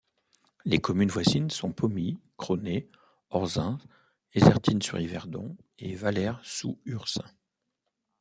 Les 0.65 0.79
communes 0.79 1.09
voisines 1.11 1.51
sont 1.51 1.71
Pomy, 1.73 2.17
Cronay, 2.35 2.89
Orzens, 3.29 3.77
Essertines-sur-Yverdon 4.33 5.55
et 5.77 5.93
Valeyres-sous-Ursins. 5.93 7.31